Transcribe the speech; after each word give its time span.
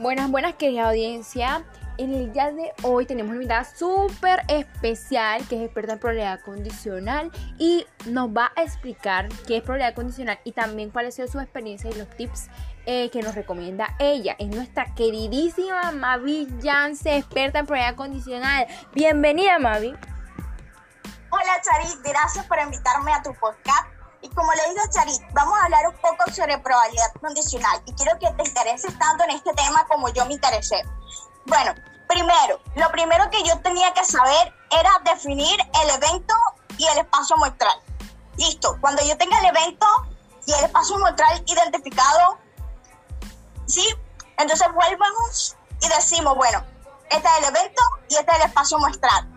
Buenas, 0.00 0.30
buenas, 0.30 0.54
querida 0.54 0.88
audiencia. 0.88 1.62
En 1.98 2.14
el 2.14 2.32
día 2.32 2.50
de 2.52 2.72
hoy 2.84 3.04
tenemos 3.04 3.32
una 3.32 3.42
invitada 3.42 3.64
súper 3.64 4.40
especial 4.48 5.46
que 5.46 5.56
es 5.56 5.62
experta 5.66 5.92
en 5.92 5.98
probabilidad 5.98 6.40
condicional 6.40 7.30
y 7.58 7.84
nos 8.06 8.30
va 8.30 8.50
a 8.56 8.62
explicar 8.62 9.28
qué 9.46 9.58
es 9.58 9.62
probabilidad 9.62 9.94
condicional 9.94 10.38
y 10.42 10.52
también 10.52 10.88
cuáles 10.88 11.16
son 11.16 11.28
sus 11.28 11.42
experiencias 11.42 11.94
y 11.94 11.98
los 11.98 12.08
tips 12.16 12.48
eh, 12.86 13.10
que 13.10 13.20
nos 13.20 13.34
recomienda 13.34 13.94
ella. 13.98 14.36
Es 14.38 14.48
nuestra 14.48 14.86
queridísima 14.94 15.92
Mavi 15.92 16.48
Yance, 16.62 17.18
experta 17.18 17.58
en 17.58 17.66
probabilidad 17.66 17.96
condicional. 17.96 18.68
Bienvenida, 18.94 19.58
Mavi. 19.58 19.94
Hola, 21.28 21.60
Charit. 21.62 22.00
Gracias 22.02 22.46
por 22.46 22.58
invitarme 22.58 23.12
a 23.12 23.22
tu 23.22 23.34
podcast. 23.34 23.89
Como 24.34 24.52
le 24.52 24.68
digo 24.70 24.82
Charit, 24.90 25.20
vamos 25.32 25.58
a 25.58 25.64
hablar 25.64 25.88
un 25.88 25.96
poco 25.96 26.30
sobre 26.32 26.56
probabilidad 26.58 27.12
condicional 27.20 27.82
y 27.86 27.92
quiero 27.94 28.18
que 28.18 28.30
te 28.30 28.48
intereses 28.48 28.96
tanto 28.98 29.24
en 29.24 29.30
este 29.30 29.52
tema 29.54 29.84
como 29.88 30.08
yo 30.10 30.24
me 30.26 30.34
interesé. 30.34 30.82
Bueno, 31.46 31.74
primero, 32.06 32.60
lo 32.76 32.90
primero 32.90 33.28
que 33.30 33.42
yo 33.42 33.58
tenía 33.60 33.92
que 33.92 34.04
saber 34.04 34.54
era 34.70 34.90
definir 35.12 35.58
el 35.82 35.90
evento 35.90 36.34
y 36.78 36.86
el 36.86 36.98
espacio 36.98 37.36
muestral. 37.38 37.76
Listo, 38.36 38.76
cuando 38.80 39.02
yo 39.04 39.16
tenga 39.18 39.38
el 39.40 39.46
evento 39.46 39.86
y 40.46 40.52
el 40.52 40.64
espacio 40.64 40.98
muestral 40.98 41.42
identificado, 41.46 42.38
¿sí? 43.66 43.86
Entonces 44.38 44.68
vuelvamos 44.72 45.56
y 45.82 45.88
decimos, 45.88 46.36
bueno, 46.36 46.64
este 47.10 47.28
es 47.28 47.38
el 47.38 47.44
evento 47.54 47.82
y 48.08 48.14
este 48.14 48.30
es 48.30 48.36
el 48.38 48.46
espacio 48.46 48.78
muestral. 48.78 49.28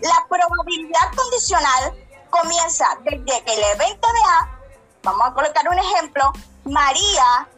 La 0.00 0.26
probabilidad 0.28 1.14
condicional 1.16 2.07
comienza 2.30 2.86
desde 3.02 3.44
que 3.44 3.54
el 3.54 3.62
evento 3.74 4.08
de 4.12 4.20
A, 4.28 4.58
vamos 5.02 5.28
a 5.28 5.34
colocar 5.34 5.68
un 5.68 5.78
ejemplo, 5.78 6.32
María 6.64 7.48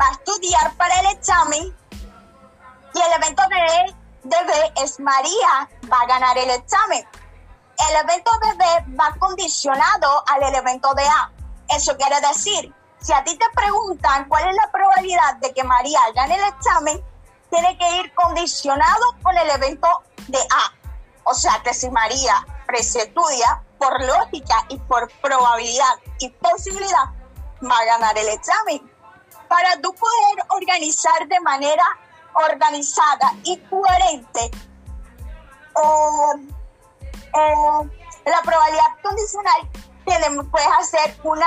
va 0.00 0.08
a 0.08 0.12
estudiar 0.12 0.74
para 0.74 1.00
el 1.00 1.06
examen 1.06 1.76
y 2.94 3.00
el 3.00 3.12
evento 3.22 3.42
de, 3.48 3.94
B 4.22 4.72
es 4.82 5.00
María 5.00 5.68
va 5.90 5.98
a 6.00 6.06
ganar 6.06 6.38
el 6.38 6.50
examen. 6.50 7.06
El 7.90 7.96
evento 8.04 8.30
de 8.40 8.54
B 8.54 8.96
va 8.98 9.14
condicionado 9.18 10.24
al 10.28 10.54
evento 10.54 10.94
de 10.94 11.04
A. 11.04 11.30
Eso 11.68 11.96
quiere 11.96 12.20
decir, 12.20 12.72
si 13.00 13.12
a 13.12 13.24
ti 13.24 13.36
te 13.36 13.46
preguntan 13.54 14.28
cuál 14.28 14.48
es 14.48 14.56
la 14.56 14.70
probabilidad 14.70 15.36
de 15.36 15.52
que 15.52 15.64
María 15.64 16.00
gane 16.14 16.36
el 16.36 16.44
examen, 16.44 17.04
tiene 17.50 17.76
que 17.76 17.96
ir 17.96 18.14
condicionado 18.14 19.16
con 19.22 19.36
el 19.36 19.50
evento 19.50 19.88
de 20.28 20.38
A. 20.38 20.72
O 21.24 21.34
sea 21.34 21.60
que 21.64 21.74
si 21.74 21.90
María 21.90 22.46
estudia, 22.78 23.62
por 23.84 24.02
lógica 24.02 24.64
y 24.68 24.78
por 24.78 25.10
probabilidad 25.20 25.94
y 26.18 26.30
posibilidad, 26.30 27.04
va 27.62 27.78
a 27.78 27.84
ganar 27.84 28.16
el 28.16 28.28
examen. 28.28 28.90
Para 29.48 29.78
tú 29.82 29.94
poder 29.94 30.46
organizar 30.48 31.28
de 31.28 31.38
manera 31.40 31.84
organizada 32.32 33.32
y 33.42 33.58
coherente 33.58 34.50
eh, 35.76 36.48
eh, 37.34 37.90
la 38.24 38.42
probabilidad 38.42 39.02
condicional, 39.02 39.70
tenemos, 40.06 40.46
puedes 40.50 40.68
hacer 40.80 41.18
una 41.22 41.46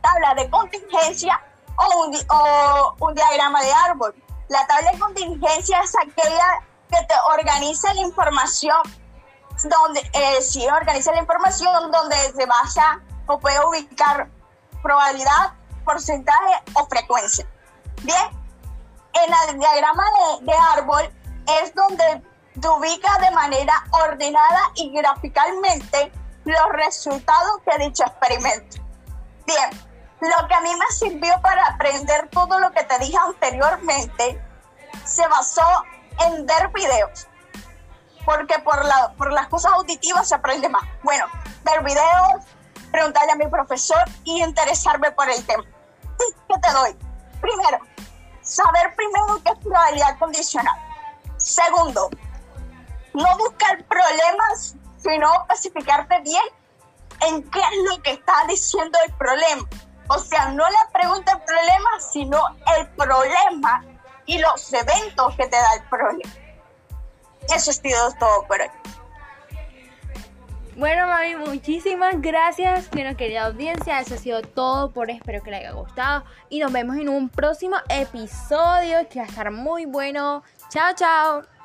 tabla 0.00 0.34
de 0.34 0.48
contingencia 0.48 1.38
o 1.76 2.06
un, 2.06 2.16
o 2.30 2.96
un 3.00 3.14
diagrama 3.14 3.60
de 3.62 3.72
árbol. 3.72 4.14
La 4.48 4.66
tabla 4.66 4.90
de 4.92 4.98
contingencia 4.98 5.80
es 5.80 5.94
aquella 5.96 6.66
que 6.88 7.06
te 7.06 7.14
organiza 7.30 7.92
la 7.92 8.00
información 8.00 9.00
donde 9.68 10.00
eh, 10.12 10.42
si 10.42 10.66
organiza 10.66 11.12
la 11.12 11.20
información 11.20 11.90
donde 11.90 12.16
se 12.34 12.46
basa 12.46 13.00
o 13.26 13.38
puede 13.38 13.58
ubicar 13.64 14.28
probabilidad, 14.82 15.52
porcentaje 15.84 16.62
o 16.74 16.86
frecuencia. 16.86 17.46
Bien, 18.02 18.30
en 19.12 19.50
el 19.50 19.58
diagrama 19.58 20.04
de, 20.40 20.46
de 20.46 20.58
árbol 20.76 21.12
es 21.62 21.74
donde 21.74 22.22
te 22.60 22.68
ubica 22.68 23.18
de 23.18 23.30
manera 23.32 23.74
ordenada 23.90 24.70
y 24.74 24.92
graficalmente 24.92 26.12
los 26.44 26.68
resultados 26.72 27.60
de 27.66 27.84
dicho 27.84 28.04
experimento. 28.04 28.78
Bien, 29.46 29.70
lo 30.20 30.48
que 30.48 30.54
a 30.54 30.60
mí 30.60 30.70
me 30.74 30.86
sirvió 30.94 31.32
para 31.42 31.64
aprender 31.66 32.28
todo 32.30 32.58
lo 32.58 32.70
que 32.72 32.84
te 32.84 32.98
dije 32.98 33.16
anteriormente 33.16 34.42
se 35.04 35.26
basó 35.28 35.66
en 36.26 36.46
ver 36.46 36.68
videos 36.68 37.26
porque 38.24 38.58
por, 38.60 38.84
la, 38.84 39.12
por 39.16 39.32
las 39.32 39.48
cosas 39.48 39.72
auditivas 39.72 40.28
se 40.28 40.34
aprende 40.34 40.68
más. 40.68 40.82
Bueno, 41.02 41.24
ver 41.64 41.82
videos, 41.82 42.44
preguntarle 42.90 43.32
a 43.32 43.36
mi 43.36 43.46
profesor 43.46 44.02
y 44.24 44.42
interesarme 44.42 45.10
por 45.12 45.28
el 45.28 45.44
tema. 45.46 45.64
¿Qué 46.48 46.58
te 46.60 46.72
doy? 46.72 46.96
Primero, 47.40 47.78
saber 48.42 48.94
primero 48.94 49.40
qué 49.44 49.52
es 49.52 49.58
probabilidad 49.58 50.18
condicional. 50.18 50.76
Segundo, 51.36 52.10
no 53.14 53.38
buscar 53.38 53.82
problemas, 53.84 54.74
sino 54.98 55.32
especificarte 55.48 56.20
bien 56.20 56.42
en 57.26 57.48
qué 57.50 57.60
es 57.60 57.90
lo 57.90 58.02
que 58.02 58.12
está 58.12 58.44
diciendo 58.48 58.98
el 59.06 59.12
problema. 59.14 59.68
O 60.08 60.18
sea, 60.18 60.48
no 60.48 60.68
la 60.68 60.90
pregunta 60.92 61.32
el 61.32 61.42
problema, 61.42 61.90
sino 62.00 62.42
el 62.76 62.88
problema 62.88 63.84
y 64.26 64.38
los 64.38 64.72
eventos 64.72 65.36
que 65.36 65.46
te 65.46 65.56
da 65.56 65.74
el 65.74 65.88
problema. 65.88 66.32
Eso 67.54 67.72
sido 67.72 68.12
todo 68.18 68.46
por 68.46 68.60
hoy. 68.60 68.68
Bueno, 70.76 71.06
mami, 71.06 71.34
muchísimas 71.36 72.20
gracias, 72.22 72.88
bueno, 72.90 73.14
querida 73.16 73.46
audiencia. 73.46 74.00
Eso 74.00 74.14
ha 74.14 74.18
sido 74.18 74.40
todo 74.40 74.92
por 74.92 75.08
hoy. 75.08 75.16
Espero 75.16 75.42
que 75.42 75.50
les 75.50 75.60
haya 75.60 75.72
gustado. 75.72 76.24
Y 76.48 76.58
nos 76.60 76.72
vemos 76.72 76.96
en 76.96 77.08
un 77.08 77.28
próximo 77.28 77.76
episodio 77.88 79.06
que 79.10 79.18
va 79.18 79.26
a 79.26 79.28
estar 79.28 79.50
muy 79.50 79.84
bueno. 79.84 80.42
Chao, 80.70 80.94
chao. 80.94 81.59